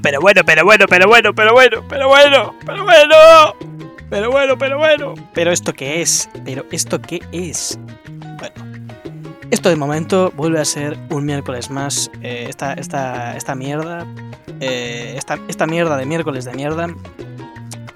[0.00, 3.70] bueno, pero bueno, pero bueno, pero bueno, pero bueno, pero bueno, pero bueno.
[4.10, 5.14] Pero bueno, pero bueno.
[5.34, 6.28] Pero esto qué es?
[6.44, 7.78] Pero esto qué es?
[8.38, 8.84] Bueno.
[9.52, 12.10] Esto de momento vuelve a ser un miércoles más.
[12.22, 14.06] Eh, esta, esta, esta mierda.
[14.60, 16.88] Eh, esta, esta mierda de miércoles de mierda.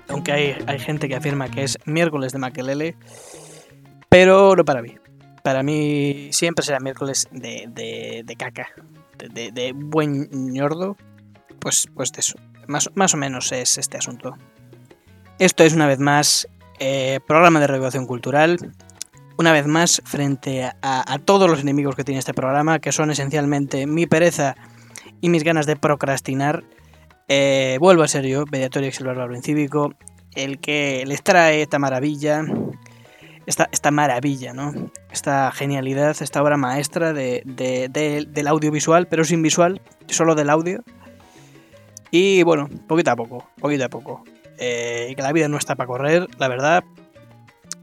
[0.09, 2.97] Aunque hay, hay gente que afirma que es miércoles de Maquelele.
[4.09, 4.97] Pero no para mí.
[5.43, 8.69] Para mí siempre será miércoles de, de, de caca.
[9.19, 10.97] De, de, buen ñordo.
[11.65, 12.39] Pues, pues de eso.
[12.69, 14.37] Más, más o menos es este asunto.
[15.39, 16.47] Esto es una vez más
[16.79, 18.59] eh, programa de regulación cultural.
[19.39, 23.11] Una vez más, frente a, a, todos los enemigos que tiene este programa, que son
[23.11, 24.57] esencialmente mi pereza
[25.23, 26.65] y mis ganas de procrastinar,
[27.29, 29.95] eh, vuelvo a ser yo, Mediatorio el Bárbaro Incívico,
[30.35, 32.45] el que les trae esta maravilla,
[33.47, 34.75] esta, esta maravilla, ¿no?
[35.11, 37.43] Esta genialidad, esta obra maestra de,
[38.29, 40.85] del audiovisual, pero sin visual, solo del audio.
[42.17, 44.23] Y bueno, poquito a poco, poquito a poco.
[44.57, 46.85] Eh, que la vida no está para correr, la verdad.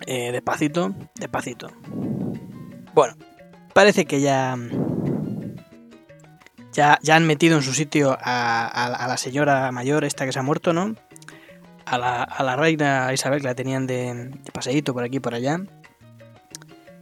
[0.07, 1.67] Eh, despacito, despacito.
[2.93, 3.15] Bueno,
[3.73, 4.55] parece que ya,
[6.71, 6.97] ya.
[7.01, 10.71] Ya han metido en su sitio a, la señora mayor, esta que se ha muerto,
[10.71, 10.95] ¿no?
[11.85, 15.59] A la, a reina Isabel, que la tenían de, paseíto por aquí y por allá.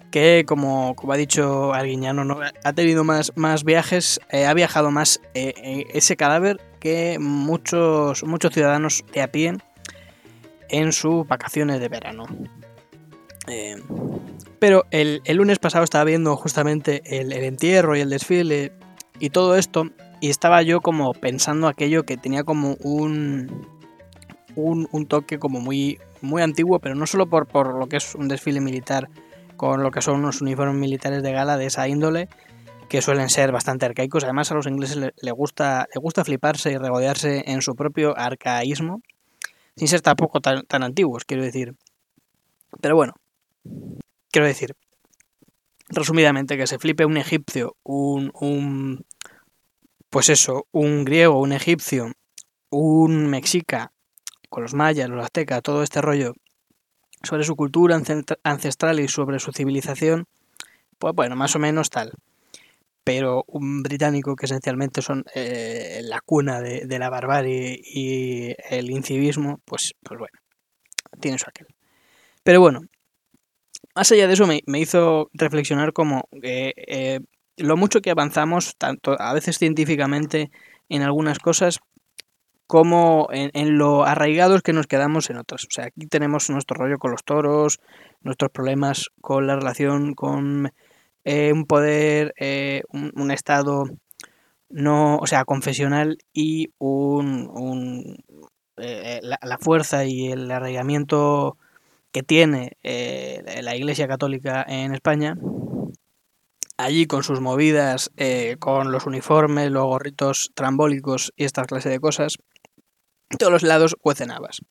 [0.10, 2.40] Que, como, ha dicho Arguiñano, ¿no?
[2.64, 9.04] ha tenido más, más viajes, eh, ha viajado más ese cadáver que muchos, muchos ciudadanos
[9.14, 9.54] de a pie
[10.70, 12.24] en sus vacaciones de verano.
[13.48, 13.76] Eh,
[14.60, 18.72] pero el, el, lunes pasado estaba viendo justamente el, el, entierro y el desfile
[19.20, 19.86] y todo esto,
[20.22, 23.68] y estaba yo como pensando aquello que tenía como un,
[24.56, 28.16] un, un toque como muy, muy antiguo, pero no solo por, por lo que es
[28.16, 29.10] un desfile militar
[29.56, 32.30] con lo que son unos uniformes militares de gala de esa índole,
[32.89, 34.23] que suelen ser bastante arcaicos.
[34.23, 39.02] Además, a los ingleses le, gusta, le gusta fliparse y regodearse en su propio arcaísmo,
[39.77, 41.76] sin ser tampoco tan, tan antiguos, quiero decir.
[42.82, 43.14] Pero bueno,
[44.32, 44.76] quiero decir,
[45.88, 49.06] resumidamente, que se flipe un egipcio, un, un
[50.10, 52.11] pues eso, un griego, un egipcio,
[52.71, 53.92] un mexica,
[54.50, 56.33] con los mayas, los aztecas, todo este rollo,
[57.21, 58.02] sobre su cultura
[58.44, 60.26] ancestral y sobre su civilización,
[60.98, 62.14] pues bueno, más o menos tal
[63.04, 69.61] pero un británico que esencialmente son eh, la cuna de, la barbarie y el incivismo,
[69.65, 70.37] pues, pues bueno,
[71.20, 71.67] tiene su aquel.
[72.43, 72.82] Pero bueno,
[73.95, 77.20] más allá de eso me, me hizo reflexionar como eh, eh,
[77.58, 80.52] lo mucho que avanzamos, tanto a veces científicamente
[80.88, 81.80] en algunas cosas,
[82.67, 85.65] como en, en, lo arraigados que nos quedamos en otras.
[85.65, 87.80] O sea, aquí tenemos nuestro rollo con los toros,
[88.21, 90.71] nuestros problemas con la relación con
[91.26, 93.86] eh, un poder, eh, un, estado
[94.70, 98.18] no, o sea, confesional y un,
[98.78, 101.58] eh, la, la, fuerza y el arraigamiento
[102.12, 105.38] que tiene eh, la Iglesia Católica en España,
[106.78, 108.12] allí con sus movidas,
[108.60, 112.38] con los uniformes, los gorritos trambólicos y esta clase de cosas,
[113.38, 114.62] todos los lados cuecen habas.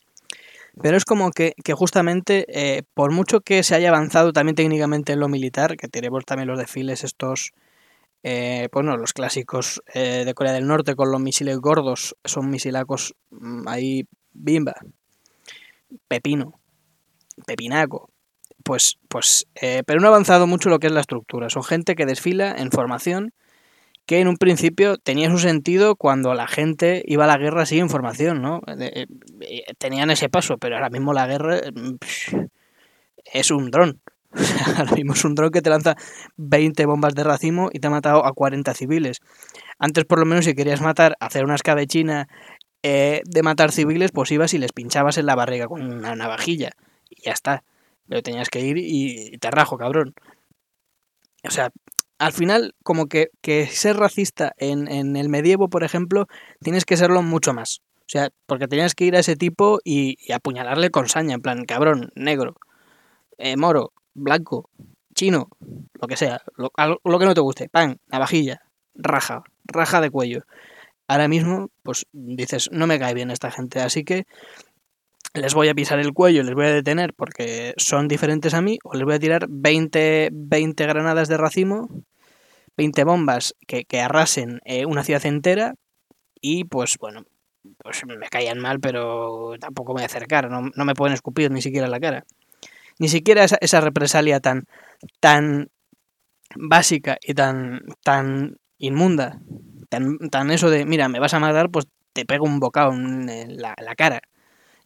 [0.80, 5.12] Pero es como que, que justamente, eh, por mucho que se haya avanzado también técnicamente
[5.12, 7.52] en lo militar, que tenemos también los desfiles estos,
[8.22, 13.14] eh, bueno, los clásicos eh, de Corea del Norte con los misiles gordos, son misilacos
[13.30, 14.74] mmm, ahí, bimba,
[16.08, 16.60] pepino,
[17.46, 18.10] pepinaco.
[18.64, 21.48] Pues, pues, eh, pero no ha avanzado mucho lo que es la estructura.
[21.48, 23.32] Son gente que desfila en formación
[24.08, 27.80] que en un principio tenía su sentido cuando la gente iba a la guerra sin
[27.80, 28.62] información, ¿no?
[28.78, 29.06] Eh,
[29.76, 31.60] tenían ese paso, pero ahora mismo la guerra
[32.00, 32.32] pff,
[33.26, 34.00] es un dron.
[34.78, 35.94] ahora mismo es un dron que te lanza
[36.38, 39.18] 20 bombas de racimo y te ha matado a 40 civiles.
[39.78, 42.28] Antes, por lo menos, si querías matar, hacer una escabechina
[42.82, 46.70] eh, de matar civiles, pues ibas y les pinchabas en la barriga con una navajilla.
[47.10, 47.62] Y ya está.
[48.08, 50.14] Pero tenías que ir y te rajo, cabrón.
[51.44, 51.70] O sea,
[52.18, 56.26] al final, como que, que ser racista en, en, el medievo, por ejemplo,
[56.60, 57.80] tienes que serlo mucho más.
[58.00, 61.42] O sea, porque tenías que ir a ese tipo y, y apuñalarle con saña, en
[61.42, 62.56] plan, cabrón, negro,
[63.36, 64.70] eh, moro, blanco,
[65.14, 65.48] chino,
[66.00, 66.70] lo que sea, lo,
[67.04, 68.62] lo, que no te guste, pan, navajilla,
[68.94, 70.44] raja, raja de cuello.
[71.06, 74.26] Ahora mismo, pues dices, no me cae bien esta gente, así que
[75.34, 78.78] les voy a pisar el cuello, les voy a detener porque son diferentes a mí,
[78.84, 81.88] o les voy a tirar 20, 20 granadas de racimo,
[82.78, 85.74] 20 bombas que, arrasen eh, una ciudad entera,
[86.40, 87.24] y pues bueno,
[87.78, 91.50] pues me caían mal, pero tampoco me voy a acercar, no, no me pueden escupir
[91.50, 92.24] ni siquiera la cara.
[93.00, 94.66] Ni siquiera esa, esa represalia tan,
[95.20, 95.70] tan
[96.54, 99.40] básica y tan, tan inmunda,
[99.88, 103.60] tan, tan eso de, mira, me vas a matar, pues te pega un bocado en
[103.60, 104.20] la, la cara.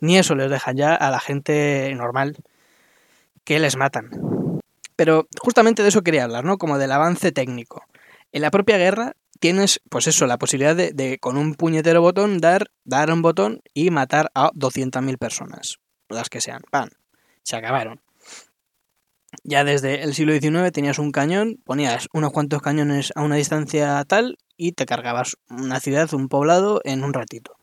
[0.00, 2.37] Ni eso les dejan ya a la gente normal
[3.44, 4.31] que les matan.
[4.97, 6.59] Pero justamente de eso quería hablar, ¿no?
[6.59, 7.85] Como del avance técnico.
[8.33, 12.71] En la propia guerra tienes, pues eso, la posibilidad de, con un puñetero botón dar,
[12.85, 15.79] dar un botón y matar a 200.000 personas.
[16.09, 16.62] Las que sean.
[16.71, 16.91] ¡Pam!
[17.43, 18.00] Se acabaron.
[19.44, 24.05] Ya desde el siglo XIX tenías un cañón, ponías unos cuantos cañones a una distancia
[24.05, 27.56] tal y te cargabas una ciudad, un poblado en un ratito.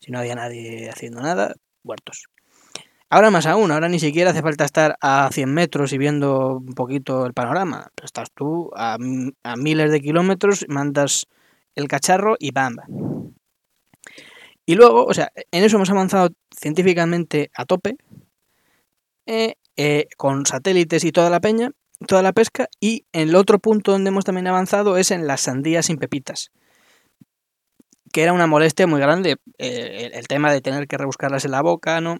[0.00, 1.54] Si no había nadie haciendo nada,
[1.84, 2.24] muertos.
[3.14, 6.72] Ahora más aún, ahora ni siquiera hace falta estar a 100 metros y viendo un
[6.72, 7.90] poquito el panorama.
[8.02, 11.26] Estás tú a, miles de kilómetros, mandas
[11.74, 12.76] el cacharro y ¡bam!
[14.64, 17.98] Y luego, o sea, en eso hemos avanzado científicamente a tope,
[19.26, 21.72] eh, eh, con satélites y toda la peña,
[22.06, 25.84] toda la pesca, y el otro punto donde hemos también avanzado es en las sandías
[25.84, 26.50] sin pepitas
[28.10, 31.62] que era una molestia muy grande eh, el, tema de tener que rebuscarlas en la
[31.62, 32.18] boca, ¿no?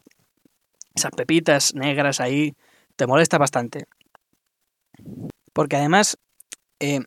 [0.94, 2.54] Esas pepitas negras ahí,
[2.96, 3.86] te molesta bastante.
[5.52, 6.18] Porque además,
[6.80, 7.00] eh,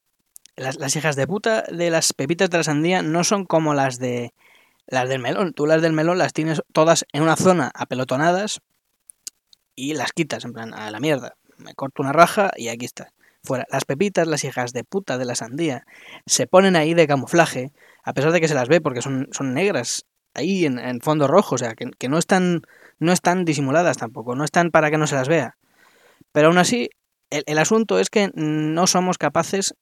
[0.56, 4.34] las, hijas de puta de las pepitas de la sandía no son como las de
[4.88, 5.54] las del melón.
[5.54, 8.62] Tú las del melón las tienes todas en una zona apelotonadas
[9.76, 11.36] y las quitas, en plan, a la mierda.
[11.58, 13.12] Me corto una raja y aquí está.
[13.44, 13.66] Fuera.
[13.70, 15.86] Las pepitas, las hijas de puta de la sandía,
[16.26, 17.74] se ponen ahí de camuflaje,
[18.04, 20.06] a pesar de que se las ve porque son, son negras,
[20.36, 22.62] ahí en, fondo rojo, o sea, que, que no están
[23.00, 25.58] no están disimuladas tampoco, no están para que no se las vea.
[26.32, 26.90] Pero aún así,
[27.30, 29.76] el, asunto es que no somos capaces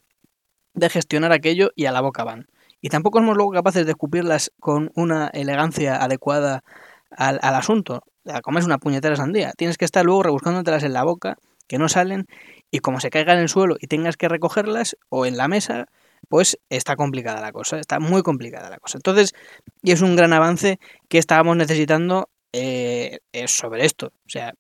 [0.74, 2.48] de gestionar aquello y a la boca van.
[2.82, 6.64] Y tampoco somos luego capaces de escupirlas con una elegancia adecuada
[7.12, 8.04] al, asunto.
[8.44, 9.54] Como es una puñetera sandía.
[9.58, 12.26] Tienes que estar luego rebuscándotelas en la boca, que no salen,
[12.72, 15.88] y como se caigan en el suelo y tengas que recogerlas, o en la mesa,
[16.34, 18.98] pues está complicada la cosa, está muy complicada la cosa.
[18.98, 19.36] Entonces,
[19.84, 24.08] y es un gran avance que estábamos necesitando eh, sobre esto.
[24.08, 24.56] O sea,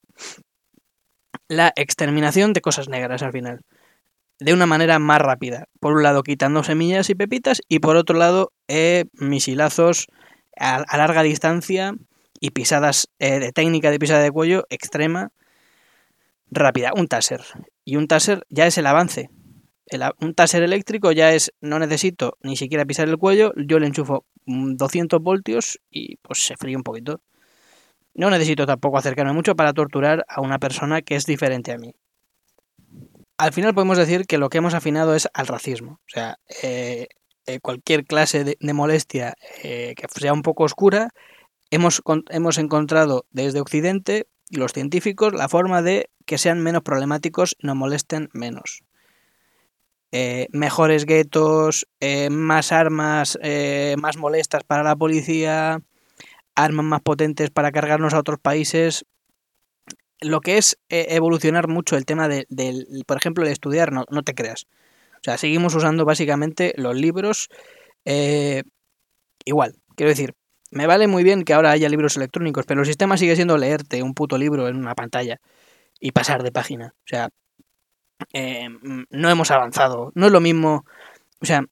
[1.47, 3.61] la exterminación de cosas negras al final.
[4.37, 5.65] De una manera más rápida.
[5.79, 10.05] Por un lado, quitando semillas y pepitas, y por otro lado, eh, misilazos
[10.55, 11.95] a, larga distancia
[12.39, 15.31] y pisadas eh, de técnica de pisada de cuello extrema,
[16.51, 16.91] rápida.
[16.95, 17.41] Un taser.
[17.83, 19.31] Y un taser ya es el avance.
[20.19, 24.25] Un taser eléctrico ya es, no necesito ni siquiera pisar el cuello, yo le enchufo
[24.45, 27.21] 200 voltios y pues se fríe un poquito.
[28.13, 31.95] No necesito tampoco acercarme mucho para torturar a una persona que es diferente a mí.
[33.37, 35.93] Al final podemos decir que lo que hemos afinado es al racismo.
[35.93, 37.07] O sea, eh,
[37.47, 39.33] eh, cualquier clase de, molestia
[39.63, 41.09] eh, que sea un poco oscura,
[41.71, 47.55] hemos, hemos encontrado desde Occidente y los científicos la forma de que sean menos problemáticos
[47.59, 48.83] y nos molesten menos.
[50.51, 51.87] Mejores guetos,
[52.29, 53.37] más armas,
[53.97, 55.81] más molestas para la policía,
[56.55, 59.05] armas más potentes para cargarnos a otros países.
[60.21, 62.47] Lo que es eh, evolucionar mucho el tema del,
[63.05, 64.67] por ejemplo, el estudiar, no, no, te creas.
[65.15, 67.49] O sea, seguimos usando básicamente los libros
[68.05, 68.63] eh,
[69.45, 69.75] igual.
[69.95, 70.33] Quiero decir,
[70.71, 74.01] me vale muy bien que ahora haya libros electrónicos, pero el sistema sigue siendo leerte
[74.01, 75.39] un puto libro en una pantalla
[75.99, 76.93] y pasar de página.
[76.99, 77.29] O sea,
[78.33, 78.69] eh,
[79.09, 80.11] no hemos avanzado.
[80.15, 80.85] No es lo mismo.
[81.41, 81.65] O sea,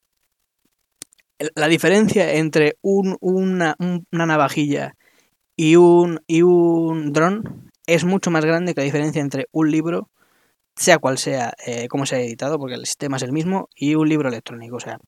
[1.55, 3.75] la diferencia entre un, una,
[4.11, 4.95] navajilla
[5.55, 10.09] y un, y un dron es mucho más grande que la diferencia entre un libro,
[10.75, 13.95] sea cual sea eh, cómo se ha editado, porque el sistema es el mismo, y
[13.95, 14.77] un libro electrónico.
[14.77, 14.99] O sea,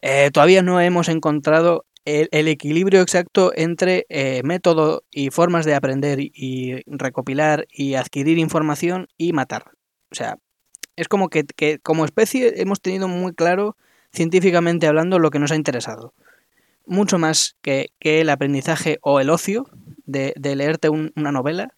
[0.00, 6.18] eh, todavía no hemos encontrado el, equilibrio exacto entre eh, método y formas de aprender
[6.20, 9.72] y recopilar y adquirir información y matar.
[10.12, 10.38] O sea,
[10.96, 13.76] es como que, que como especie hemos tenido muy claro
[14.12, 16.14] científicamente hablando, lo que nos ha interesado.
[16.86, 19.66] Mucho más que, el aprendizaje o el ocio
[20.04, 21.74] de, leerte una novela,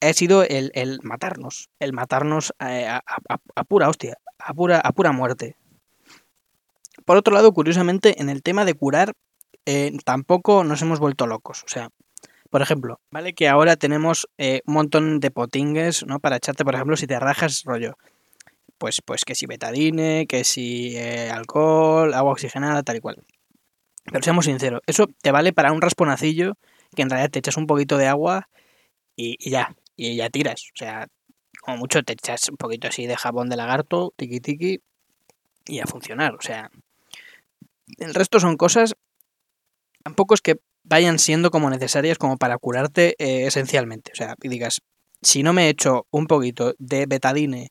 [0.00, 5.56] ha sido el, matarnos, el matarnos eh, a, pura hostia, a pura, a pura muerte.
[7.04, 9.12] Por otro lado, curiosamente, en el tema de curar,
[9.66, 11.62] eh, tampoco nos hemos vuelto locos.
[11.64, 11.90] O sea,
[12.52, 16.20] por ejemplo, vale que ahora tenemos eh, un montón de potingues, ¿no?
[16.20, 17.96] Para echarte, por ejemplo, si te rajas rollo
[18.76, 23.24] pues, pues que si betadine, que si eh, alcohol, agua oxigenada, tal y cual.
[24.04, 26.58] Pero seamos sinceros, eso te vale para un rasponacillo
[26.94, 28.50] que en realidad te echas un poquito de agua
[29.16, 30.64] y, ya, y ya tiras.
[30.74, 31.06] O sea,
[31.62, 34.80] como mucho te echas un poquito así de jabón de lagarto, tiki tiki,
[35.64, 36.34] y a funcionar.
[36.34, 36.70] O sea,
[37.96, 38.94] el resto son cosas,
[40.02, 44.12] tampoco es que vayan siendo como necesarias como para curarte eh, esencialmente.
[44.12, 44.80] O sea, y digas,
[45.20, 47.70] si no me echo un poquito de betadine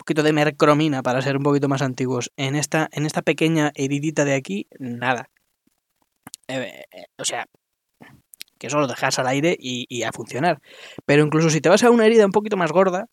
[0.00, 2.32] poquito de mercromina para ser un poquito más antiguos.
[2.36, 5.28] En esta, en esta pequeña heridita de aquí, nada.
[6.48, 7.46] eh, eh, o sea,
[8.58, 10.60] que eso lo dejas al aire y, a funcionar.
[11.04, 13.06] Pero incluso si te vas a una herida un poquito más gorda,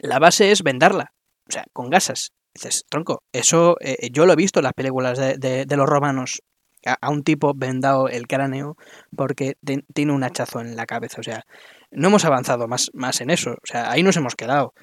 [0.00, 1.12] la base es vendarla,
[1.48, 2.30] o sea, con gasas.
[2.54, 3.76] Dices, tronco, eso
[4.12, 6.42] yo lo he visto en las películas de, los romanos.
[6.86, 8.76] A, un tipo vendado el cráneo
[9.16, 9.54] porque
[9.94, 11.20] tiene un hachazo en la cabeza.
[11.20, 11.44] O sea,
[11.90, 13.52] no hemos avanzado más, más en eso.
[13.52, 14.74] O sea, ahí nos hemos quedado.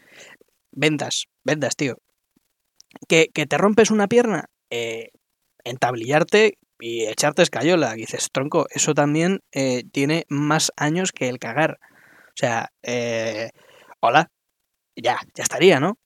[0.72, 1.98] Vendas, vendas, tío.
[3.08, 5.10] Que, te rompes una pierna, eh,
[5.63, 7.93] entablillarte y echarte escayola.
[7.93, 11.79] Dices, tronco, eso también eh, tiene más años que el cagar.
[12.29, 13.50] O sea, eh,
[14.00, 14.31] hola,
[14.96, 15.98] ya, ya estaría, ¿no?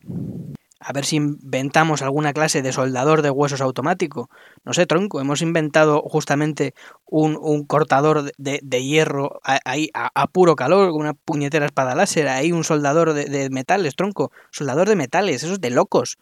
[0.88, 4.30] A ver si inventamos alguna clase de soldador de huesos automático.
[4.64, 6.76] No sé, tronco, hemos inventado justamente
[7.06, 13.14] un, cortador de, hierro ahí a, puro calor, una puñetera espada láser, ahí un soldador
[13.14, 14.32] de, de metales, tronco.
[14.52, 16.20] Soldador de metales, eso es de locos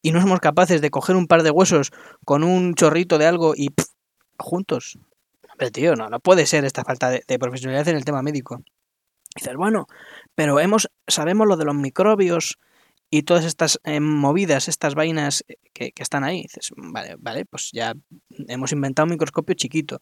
[0.00, 1.92] y no somos capaces de coger un par de huesos
[2.24, 3.74] con un chorrito de algo y
[4.38, 4.98] juntos.
[5.58, 8.62] Pero tío, no, no puede ser esta falta de, profesionalidad en el tema médico.
[9.36, 9.86] dices, bueno,
[10.34, 12.58] pero hemos, sabemos lo de los microbios
[13.10, 16.42] y todas estas eh, movidas, estas vainas que, que, están ahí.
[16.42, 17.94] dices, vale, vale, pues ya
[18.48, 20.00] hemos inventado un microscopio chiquito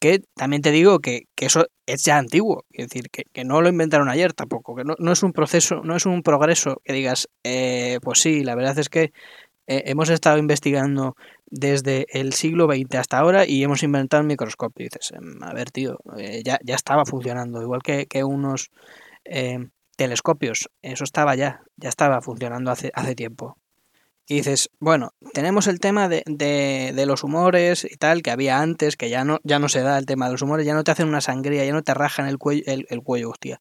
[0.00, 4.08] que también te digo que, eso es ya antiguo, es decir, que, no lo inventaron
[4.08, 8.20] ayer tampoco, que no, es un proceso, no es un progreso que digas, eh, pues
[8.20, 9.12] sí, la verdad es que
[9.66, 11.16] eh, hemos estado investigando
[11.46, 14.84] desde el siglo XX hasta ahora y hemos inventado el microscopio.
[14.84, 18.70] Y dices, em, a ver, tío, eh, ya, ya estaba funcionando, igual que, que unos
[19.96, 23.56] telescopios, eso estaba ya, ya estaba funcionando hace, hace tiempo.
[24.26, 28.96] Y dices, bueno, tenemos el tema de, de, los humores y tal, que había antes,
[28.96, 30.92] que ya no, ya no se da el tema de los humores, ya no te
[30.92, 33.60] hacen una sangría, ya no te rajan el cuello, el, cuello, hostia.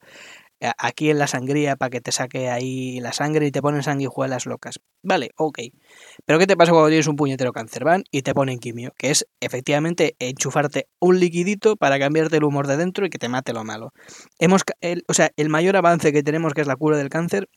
[0.77, 4.46] Aquí en la sangría para que te saque ahí la sangre y te ponen sanguijuelas
[4.46, 4.79] locas.
[5.01, 5.60] Vale, ok.
[6.25, 7.84] Pero ¿qué te pasa cuando tienes un puñetero cáncer?
[7.84, 12.67] Van y te ponen quimio, que es efectivamente enchufarte un liquidito para cambiarte el humor
[12.67, 13.91] de dentro y que te mate lo malo.
[14.39, 14.63] Hemos,
[15.08, 17.50] o sea, el mayor avance que tenemos, que es la cura del cáncer,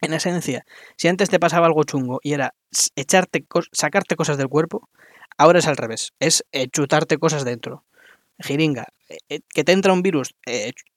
[0.00, 0.64] en esencia,
[0.96, 2.54] si antes te pasaba algo chungo y era
[2.94, 4.88] echarte, sacarte cosas del cuerpo,
[5.36, 7.84] ahora es al revés, es eh, chutarte cosas dentro.
[8.38, 10.34] Jiringa, eh, eh, que te entra un virus,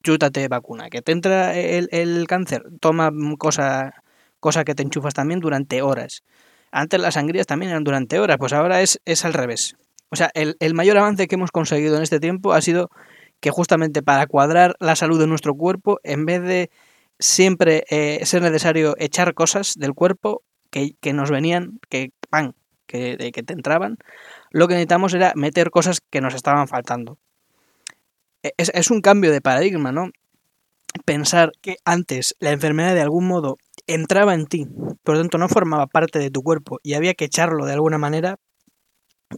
[0.02, 0.90] chútate vacuna.
[0.90, 4.02] Que te entra el, cáncer, toma cosa,
[4.40, 6.22] cosa que te enchufas también durante horas.
[6.70, 9.76] Antes las sangrías también eran durante horas, pues ahora es, es al revés.
[10.10, 12.90] O sea, el, el mayor avance que hemos conseguido en este tiempo ha sido
[13.40, 16.70] que justamente para cuadrar la salud de nuestro cuerpo, en vez de
[17.18, 22.54] siempre eh, es necesario echar cosas del cuerpo que, nos venían, que pan,
[22.86, 23.98] que, que te entraban.
[24.50, 27.18] Lo que necesitamos era meter cosas que nos estaban faltando.
[28.42, 30.10] E, es, es un cambio de paradigma, ¿no?
[31.04, 33.56] Pensar que antes la enfermedad de algún modo
[33.86, 34.66] entraba en ti,
[35.02, 37.98] por lo tanto no formaba parte de tu cuerpo y había que echarlo de alguna
[37.98, 38.36] manera,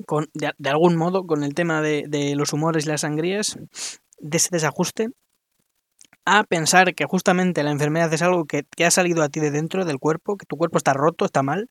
[0.07, 3.59] con, de, de algún modo, con el tema de, de, los humores y las sangrías,
[4.19, 5.11] de ese desajuste,
[6.25, 9.85] a pensar que justamente la enfermedad es algo que, ha salido a ti de dentro
[9.85, 11.69] del cuerpo, que tu cuerpo está roto, está mal,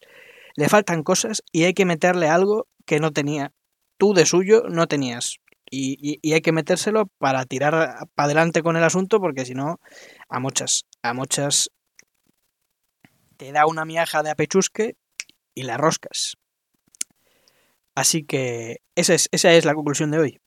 [0.56, 3.52] le faltan cosas y hay que meterle algo que no tenía.
[3.98, 5.40] Tú de suyo no tenías.
[5.76, 9.80] Y, hay que metérselo para tirar para adelante con el asunto, porque si no,
[10.30, 11.72] a muchas, a muchas
[13.38, 14.96] te da una miaja de apechusque
[15.56, 16.36] y la roscas.
[17.96, 20.42] Así que esa es, esa es la conclusión de hoy.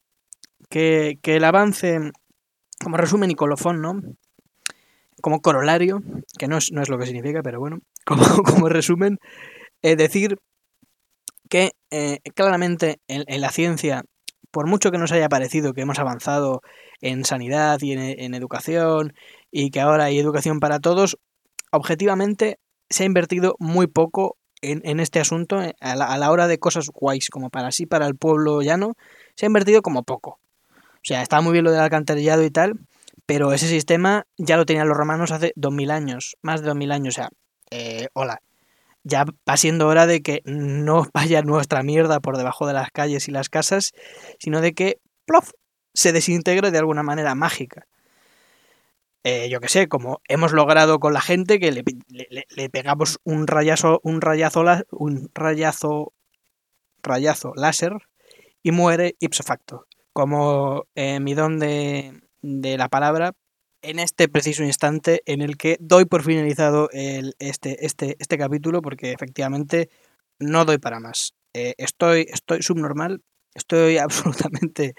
[0.71, 2.13] Que, que el avance
[2.83, 4.01] como resumen y colofón, ¿no?
[5.21, 6.03] Como corolario,
[6.39, 9.19] que no es, no es lo que significa, pero bueno, como, como resumen,
[9.83, 10.39] es decir
[11.49, 14.05] que eh, claramente en, la ciencia,
[14.57, 16.63] por mucho que nos haya parecido que hemos avanzado
[17.03, 19.13] en sanidad y en, educación
[19.51, 21.19] y que ahora hay educación para todos,
[21.73, 22.59] objetivamente
[22.89, 27.29] se ha invertido muy poco en, este asunto eh, a la, hora de cosas guays,
[27.29, 28.95] como para sí, para el pueblo llano,
[29.35, 30.39] se ha invertido como poco.
[30.71, 32.81] O sea, estaba muy bien lo del alcantarillado y tal,
[33.27, 37.15] pero ese sistema ya lo tenían los romanos hace 2000 años, más de 2000 años.
[37.15, 37.29] O sea,
[37.71, 38.41] eh, hola,
[39.07, 43.29] ya va siendo hora de que no vaya nuestra mierda por debajo de las calles
[43.29, 43.93] y las casas,
[44.39, 45.53] sino de que, plof,
[45.95, 47.87] se desintegre de alguna manera mágica.
[49.25, 54.01] Eh, yo que sé, como hemos logrado con la gente que le, pegamos un rayazo,
[54.05, 56.13] un rayazo, un rayazo,
[57.03, 57.93] rayazo láser
[58.63, 59.87] y muere ipso facto
[60.17, 63.35] como eh, mi don de, la palabra
[63.83, 69.13] en este preciso instante en el que doy por finalizado este, este, este capítulo porque
[69.13, 69.91] efectivamente
[70.39, 71.35] no doy para más.
[71.55, 73.23] Eh, estoy, estoy subnormal,
[73.55, 74.95] estoy absolutamente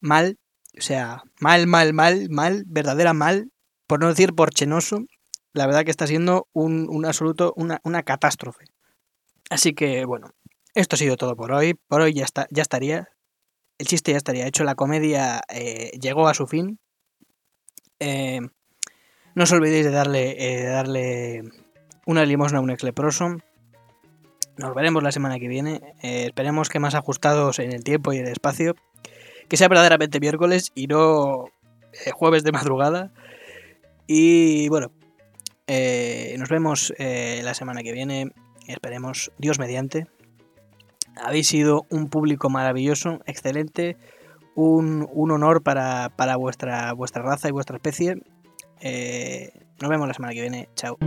[0.00, 0.38] mal,
[0.78, 3.50] o sea, mal, mal, mal, mal, verdadera mal,
[3.86, 5.04] por no decir porchenoso.
[5.52, 8.64] La verdad que está siendo un, un absoluto, una, una catástrofe.
[9.50, 10.30] Así que bueno,
[10.74, 11.74] esto ha sido todo por hoy.
[11.88, 13.08] Por hoy ya, está, ya estaría.
[13.78, 16.78] el chiste ya estaría hecho, la comedia eh, llegó a su fin.
[18.00, 18.40] Eh,
[19.34, 21.42] no os olvidéis de darle, de darle
[22.06, 23.36] una limosna a un ex leproso.
[24.56, 25.94] Nos veremos la semana que viene.
[26.02, 28.74] esperemos que más ajustados en el tiempo y el espacio.
[29.48, 31.46] Que sea verdaderamente miércoles y no
[32.12, 33.12] jueves de madrugada.
[34.06, 34.90] Y bueno,
[35.68, 38.32] nos vemos la semana que viene.
[38.66, 40.06] Esperemos, Dios mediante.
[41.16, 43.96] Habéis sido un público maravilloso, excelente,
[44.54, 48.16] un, honor para, vuestra, vuestra raza y vuestra especie.
[48.80, 50.68] Eh, nos vemos la semana que viene.
[50.74, 50.98] Chao.